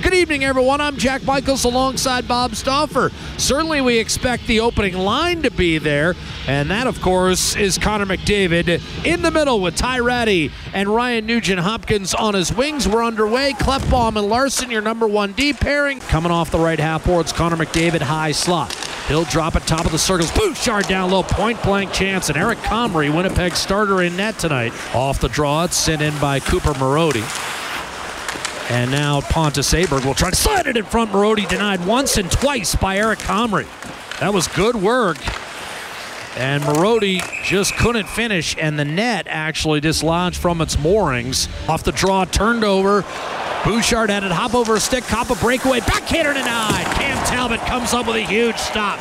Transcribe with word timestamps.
Good 0.00 0.14
evening, 0.14 0.42
everyone. 0.42 0.80
I'm 0.80 0.96
Jack 0.96 1.22
Michaels 1.24 1.64
alongside 1.64 2.26
Bob 2.26 2.54
Stauffer. 2.54 3.10
Certainly, 3.36 3.82
we 3.82 3.98
expect 3.98 4.46
the 4.46 4.60
opening 4.60 4.96
line 4.96 5.42
to 5.42 5.50
be 5.50 5.76
there, 5.76 6.14
and 6.46 6.70
that, 6.70 6.86
of 6.86 7.02
course, 7.02 7.54
is 7.56 7.76
Connor 7.76 8.06
McDavid 8.06 8.80
in 9.04 9.20
the 9.20 9.30
middle 9.30 9.60
with 9.60 9.76
Ty 9.76 9.98
Rattie 9.98 10.50
and 10.72 10.88
Ryan 10.88 11.26
Nugent 11.26 11.60
Hopkins 11.60 12.14
on 12.14 12.32
his 12.32 12.50
wings. 12.54 12.88
We're 12.88 13.04
underway. 13.04 13.52
Klefbom 13.52 14.16
and 14.16 14.30
Larsson, 14.30 14.70
your 14.70 14.80
number 14.80 15.06
one 15.06 15.32
D 15.32 15.52
pairing. 15.52 16.00
Coming 16.00 16.32
off 16.32 16.50
the 16.50 16.58
right 16.58 16.80
half 16.80 17.04
boards, 17.04 17.30
Connor 17.30 17.56
McDavid 17.56 18.00
high 18.00 18.32
slot. 18.32 18.72
He'll 19.08 19.24
drop 19.24 19.56
at 19.56 19.66
top 19.66 19.84
of 19.84 19.92
the 19.92 19.98
circles. 19.98 20.32
Bouchard 20.32 20.88
down 20.88 21.10
low, 21.10 21.22
point 21.22 21.62
blank 21.62 21.92
chance, 21.92 22.30
and 22.30 22.38
Eric 22.38 22.58
Comrie, 22.60 23.14
Winnipeg 23.14 23.54
starter 23.54 24.00
in 24.00 24.16
net 24.16 24.38
tonight. 24.38 24.72
Off 24.94 25.20
the 25.20 25.28
draw, 25.28 25.64
it's 25.64 25.76
sent 25.76 26.00
in 26.00 26.18
by 26.18 26.40
Cooper 26.40 26.72
Marody. 26.72 27.51
And 28.72 28.90
now 28.90 29.20
Pontus 29.20 29.74
Aberg 29.74 30.02
will 30.06 30.14
try 30.14 30.30
to 30.30 30.36
slide 30.36 30.66
it 30.66 30.78
in 30.78 30.84
front. 30.86 31.12
Marody 31.12 31.46
denied 31.46 31.84
once 31.84 32.16
and 32.16 32.30
twice 32.30 32.74
by 32.74 32.96
Eric 32.96 33.18
Comrie. 33.18 33.68
That 34.18 34.32
was 34.32 34.48
good 34.48 34.76
work. 34.76 35.18
And 36.38 36.62
Marody 36.62 37.20
just 37.44 37.76
couldn't 37.76 38.08
finish, 38.08 38.56
and 38.58 38.78
the 38.78 38.86
net 38.86 39.26
actually 39.28 39.80
dislodged 39.80 40.38
from 40.38 40.62
its 40.62 40.78
moorings. 40.78 41.50
Off 41.68 41.82
the 41.82 41.92
draw, 41.92 42.24
turned 42.24 42.64
over. 42.64 43.02
Bouchard 43.62 44.08
had 44.08 44.24
it 44.24 44.32
hop 44.32 44.54
over 44.54 44.76
a 44.76 44.80
stick, 44.80 45.04
cop 45.04 45.28
a 45.28 45.34
breakaway, 45.34 45.80
backhander 45.80 46.32
denied. 46.32 46.86
Cam 46.96 47.26
Talbot 47.26 47.60
comes 47.60 47.92
up 47.92 48.06
with 48.06 48.16
a 48.16 48.22
huge 48.22 48.56
stop. 48.56 48.98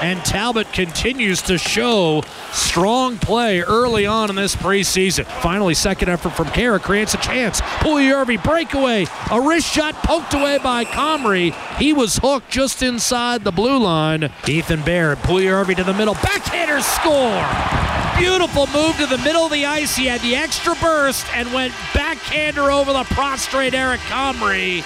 And 0.00 0.24
Talbot 0.24 0.72
continues 0.72 1.42
to 1.42 1.58
show 1.58 2.22
strong 2.52 3.18
play 3.18 3.60
early 3.60 4.06
on 4.06 4.30
in 4.30 4.36
this 4.36 4.56
preseason. 4.56 5.26
Finally, 5.26 5.74
second 5.74 6.08
effort 6.08 6.30
from 6.30 6.48
Kara 6.48 6.80
creates 6.80 7.14
a 7.14 7.18
chance. 7.18 7.60
Puljujarvi 7.60 8.42
breakaway, 8.42 9.06
a 9.30 9.40
wrist 9.40 9.66
shot 9.66 9.94
poked 9.96 10.32
away 10.34 10.58
by 10.58 10.84
Comrie. 10.84 11.52
He 11.76 11.92
was 11.92 12.16
hooked 12.16 12.50
just 12.50 12.82
inside 12.82 13.44
the 13.44 13.52
blue 13.52 13.78
line. 13.78 14.30
Ethan 14.48 14.82
Bear, 14.82 15.16
Puljujarvi 15.16 15.76
to 15.76 15.84
the 15.84 15.94
middle, 15.94 16.14
backhander 16.14 16.80
score. 16.80 17.99
Beautiful 18.20 18.66
move 18.66 18.96
to 18.98 19.06
the 19.06 19.16
middle 19.24 19.46
of 19.46 19.50
the 19.50 19.64
ice. 19.64 19.96
He 19.96 20.04
had 20.04 20.20
the 20.20 20.36
extra 20.36 20.74
burst 20.74 21.26
and 21.34 21.50
went 21.54 21.72
backhander 21.94 22.70
over 22.70 22.92
the 22.92 23.04
prostrate 23.04 23.72
Eric 23.72 24.00
Comrie. 24.00 24.82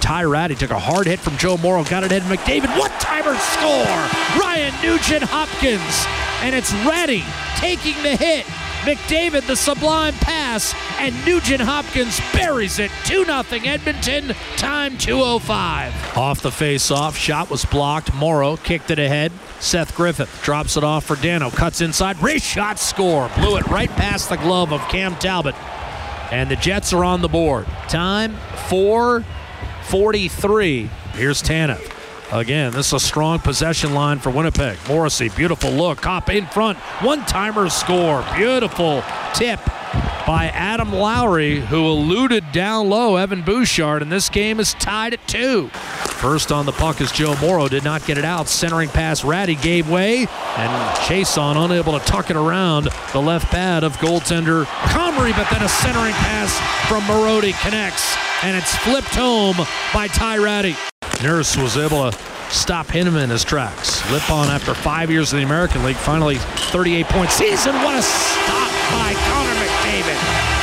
Ty 0.00 0.22
Rattie 0.22 0.54
took 0.54 0.70
a 0.70 0.78
hard 0.78 1.08
hit 1.08 1.18
from 1.18 1.36
Joe 1.36 1.56
Morrow, 1.56 1.82
got 1.82 2.04
it 2.04 2.12
in 2.12 2.22
McDavid. 2.22 2.78
One 2.78 2.92
timer 3.00 3.34
score! 3.34 4.40
Ryan 4.40 4.72
Nugent 4.82 5.24
Hopkins. 5.24 6.06
And 6.42 6.54
it's 6.54 6.72
Rattie 6.86 7.24
taking 7.56 8.00
the 8.04 8.14
hit. 8.14 8.46
McDavid 8.86 9.46
the 9.48 9.56
sublime 9.56 10.14
pass, 10.14 10.72
and 11.00 11.12
Nugent 11.26 11.60
Hopkins 11.60 12.20
buries 12.32 12.78
it. 12.78 12.92
2 13.04 13.24
0 13.24 13.42
Edmonton, 13.64 14.32
time 14.56 14.92
2.05. 14.92 16.16
Off 16.16 16.40
the 16.40 16.52
face 16.52 16.92
off, 16.92 17.16
shot 17.16 17.50
was 17.50 17.64
blocked. 17.64 18.14
Morrow 18.14 18.56
kicked 18.56 18.92
it 18.92 19.00
ahead. 19.00 19.32
Seth 19.58 19.96
Griffith 19.96 20.40
drops 20.44 20.76
it 20.76 20.84
off 20.84 21.04
for 21.04 21.16
Dano, 21.16 21.50
cuts 21.50 21.80
inside, 21.80 22.22
race 22.22 22.44
shot 22.44 22.78
score. 22.78 23.28
Blew 23.36 23.56
it 23.56 23.66
right 23.66 23.90
past 23.90 24.28
the 24.28 24.36
glove 24.36 24.72
of 24.72 24.80
Cam 24.82 25.16
Talbot. 25.16 25.56
And 26.30 26.48
the 26.48 26.54
Jets 26.54 26.92
are 26.92 27.04
on 27.04 27.22
the 27.22 27.28
board. 27.28 27.66
Time 27.88 28.36
4.43. 28.68 30.86
Here's 31.14 31.42
Tanev. 31.42 31.95
Again, 32.32 32.72
this 32.72 32.88
is 32.88 32.92
a 32.94 33.00
strong 33.00 33.38
possession 33.38 33.94
line 33.94 34.18
for 34.18 34.30
Winnipeg. 34.30 34.78
Morrissey, 34.88 35.28
beautiful 35.28 35.70
look. 35.70 36.00
Copp 36.00 36.28
in 36.28 36.46
front. 36.46 36.76
One 37.00 37.24
timer 37.24 37.68
score. 37.68 38.24
Beautiful 38.34 39.04
tip 39.32 39.60
by 40.26 40.50
Adam 40.52 40.92
Lowry, 40.92 41.60
who 41.60 41.86
eluded 41.86 42.50
down 42.50 42.90
low 42.90 43.14
Evan 43.14 43.42
Bouchard, 43.42 44.02
and 44.02 44.10
this 44.10 44.28
game 44.28 44.58
is 44.58 44.74
tied 44.74 45.14
at 45.14 45.28
two. 45.28 45.68
First 45.68 46.50
on 46.50 46.66
the 46.66 46.72
puck 46.72 47.00
is 47.00 47.12
Joe 47.12 47.36
Morrow. 47.40 47.68
Did 47.68 47.84
not 47.84 48.04
get 48.04 48.18
it 48.18 48.24
out. 48.24 48.48
Centering 48.48 48.88
pass, 48.88 49.22
Rattie 49.22 49.54
gave 49.54 49.88
way, 49.88 50.20
and 50.20 50.96
Chiasson 50.98 51.64
unable 51.64 51.96
to 51.96 52.04
tuck 52.04 52.30
it 52.30 52.36
around 52.36 52.88
the 53.12 53.20
left 53.20 53.46
pad 53.52 53.84
of 53.84 53.96
goaltender 53.98 54.64
Comrie, 54.64 55.36
but 55.36 55.48
then 55.50 55.62
a 55.62 55.68
centering 55.68 56.14
pass 56.14 56.52
from 56.88 57.04
Marody 57.04 57.52
connects, 57.62 58.16
and 58.42 58.56
it's 58.56 58.74
flipped 58.78 59.14
home 59.14 59.56
by 59.94 60.08
Ty 60.08 60.38
Rattie. 60.38 60.76
Nurse 61.22 61.56
was 61.56 61.76
able 61.76 62.10
to 62.10 62.18
stop 62.50 62.88
him 62.88 63.16
in 63.16 63.30
his 63.30 63.44
tracks. 63.44 64.00
Lipon, 64.02 64.48
after 64.48 64.74
five 64.74 65.10
years 65.10 65.32
in 65.32 65.38
the 65.38 65.44
American 65.44 65.84
League, 65.84 65.96
finally 65.96 66.36
38 66.36 67.06
point 67.06 67.30
season. 67.30 67.74
What 67.76 67.98
a 67.98 68.02
stop 68.02 68.70
by 68.92 69.14
Connor 69.28 69.54
McDavid. 69.60 70.56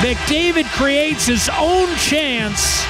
McDavid 0.00 0.70
creates 0.76 1.26
his 1.26 1.48
own 1.58 1.94
chance, 1.96 2.84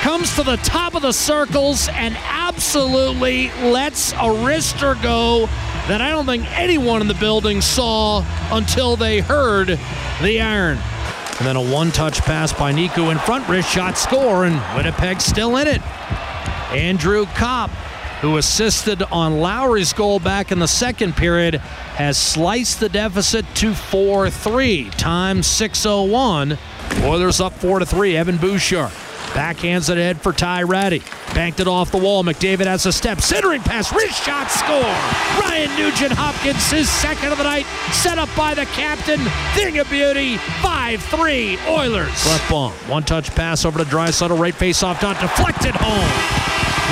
comes 0.00 0.34
to 0.36 0.42
the 0.42 0.56
top 0.58 0.94
of 0.94 1.02
the 1.02 1.12
circles, 1.12 1.88
and 1.88 2.16
absolutely 2.22 3.48
lets 3.62 4.12
a 4.12 4.30
wrister 4.44 5.00
go 5.02 5.46
that 5.88 6.00
I 6.00 6.10
don't 6.10 6.26
think 6.26 6.44
anyone 6.56 7.00
in 7.00 7.08
the 7.08 7.14
building 7.14 7.60
saw 7.60 8.24
until 8.50 8.96
they 8.96 9.20
heard 9.20 9.78
the 10.22 10.40
iron. 10.40 10.78
And 11.38 11.46
then 11.46 11.56
a 11.56 11.60
one 11.60 11.90
touch 11.90 12.20
pass 12.22 12.52
by 12.52 12.72
Niku 12.72 13.12
in 13.12 13.18
front, 13.18 13.46
wrist 13.48 13.70
shot 13.70 13.98
score, 13.98 14.46
and 14.46 14.54
Winnipeg 14.74 15.20
still 15.20 15.56
in 15.58 15.66
it. 15.66 15.82
Andrew 16.72 17.26
Copp, 17.34 17.70
who 18.22 18.38
assisted 18.38 19.02
on 19.02 19.40
Lowry's 19.40 19.92
goal 19.92 20.18
back 20.18 20.50
in 20.50 20.58
the 20.58 20.66
second 20.66 21.14
period, 21.14 21.56
has 21.56 22.16
sliced 22.16 22.80
the 22.80 22.88
deficit 22.88 23.44
to 23.56 23.74
4 23.74 24.30
3. 24.30 24.90
Time 24.90 25.42
6.01. 25.42 26.58
Oilers 27.04 27.40
up 27.40 27.52
4 27.52 27.84
3. 27.84 28.16
Evan 28.16 28.38
Bouchard. 28.38 28.90
Backhands 29.36 29.90
it 29.90 29.98
ahead 29.98 30.18
for 30.18 30.32
Ty 30.32 30.62
Rattie. 30.62 31.02
Banked 31.34 31.60
it 31.60 31.68
off 31.68 31.90
the 31.90 31.98
wall. 31.98 32.24
McDavid 32.24 32.64
has 32.64 32.86
a 32.86 32.92
step. 32.92 33.20
Centering 33.20 33.60
pass. 33.60 33.92
Wrist 33.92 34.24
shot 34.24 34.50
score. 34.50 34.80
Ryan 35.44 35.68
Nugent 35.76 36.12
Hopkins, 36.12 36.70
his 36.70 36.88
second 36.88 37.32
of 37.32 37.36
the 37.36 37.44
night. 37.44 37.66
Set 37.92 38.16
up 38.16 38.30
by 38.34 38.54
the 38.54 38.64
captain. 38.64 39.20
Thing 39.54 39.78
of 39.78 39.90
beauty. 39.90 40.38
5 40.62 41.02
3 41.02 41.58
Oilers. 41.68 42.26
Left 42.26 42.50
bomb. 42.50 42.72
One 42.88 43.02
touch 43.02 43.30
pass 43.34 43.66
over 43.66 43.78
to 43.78 43.84
Draisaitl. 43.84 44.38
Right 44.38 44.54
face 44.54 44.82
off 44.82 45.02
dot. 45.02 45.20
Deflected 45.20 45.74
home. 45.74 46.08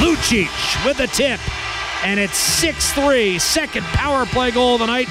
Lucic 0.07 0.85
with 0.85 0.99
the 0.99 1.07
tip. 1.07 1.41
And 2.05 2.21
it's 2.21 2.37
6 2.37 2.93
3. 2.93 3.39
Second 3.39 3.85
power 3.85 4.27
play 4.27 4.51
goal 4.51 4.75
of 4.75 4.81
the 4.81 4.87
night 4.87 5.09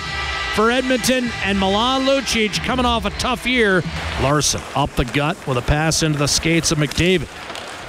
for 0.55 0.69
Edmonton 0.69 1.29
and 1.43 1.59
Milan 1.59 2.05
Lucic 2.05 2.63
coming 2.63 2.85
off 2.85 3.05
a 3.05 3.09
tough 3.11 3.45
year. 3.47 3.81
Larsson 4.21 4.61
up 4.75 4.91
the 4.91 5.05
gut 5.05 5.47
with 5.47 5.57
a 5.57 5.61
pass 5.61 6.03
into 6.03 6.19
the 6.19 6.27
skates 6.27 6.71
of 6.71 6.77
McDavid. 6.77 7.27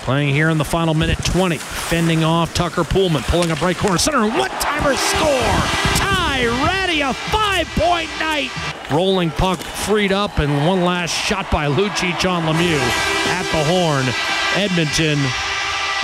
Playing 0.05 0.35
here 0.35 0.51
in 0.51 0.59
the 0.59 0.65
final 0.65 0.95
minute 0.95 1.19
20. 1.25 1.59
Fending 1.59 2.25
off 2.25 2.55
Tucker 2.55 2.83
Poolman. 2.83 3.23
Pulling 3.29 3.51
a 3.51 3.55
right 3.57 3.77
corner 3.77 3.99
center. 3.99 4.21
One 4.21 4.51
timer 4.51 4.95
score. 4.97 5.53
Ty 5.97 6.47
Rattie, 6.65 7.03
a 7.03 7.13
five 7.13 7.67
point 7.69 8.11
night. 8.19 8.51
Rolling 8.91 9.31
puck 9.31 9.59
freed 9.59 10.13
up 10.13 10.39
and 10.39 10.67
one 10.67 10.83
last 10.83 11.13
shot 11.13 11.51
by 11.51 11.67
Lucic 11.67 12.31
on 12.31 12.45
Lemieux 12.45 12.79
at 13.29 13.45
the 13.53 13.65
horn. 13.65 14.05
Edmonton 14.57 15.19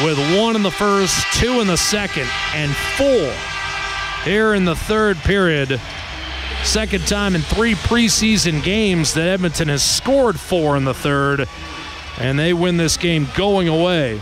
with 0.05 0.19
one 0.39 0.57
in 0.57 0.63
the 0.63 0.71
first, 0.71 1.27
two 1.35 1.61
in 1.61 1.67
the 1.67 1.77
second, 1.77 2.29
and 2.55 2.75
four 2.97 3.33
here 4.25 4.55
in 4.55 4.65
the 4.65 4.77
third 4.77 5.17
period. 5.19 5.81
Second 6.65 7.07
time 7.07 7.35
in 7.35 7.41
three 7.41 7.75
preseason 7.75 8.63
games 8.63 9.15
that 9.15 9.27
Edmonton 9.27 9.69
has 9.69 9.83
scored 9.83 10.39
four 10.39 10.77
in 10.77 10.85
the 10.85 10.95
third, 10.95 11.49
and 12.19 12.39
they 12.39 12.53
win 12.53 12.77
this 12.77 12.97
game 12.97 13.27
going 13.35 13.69
away 13.69 14.21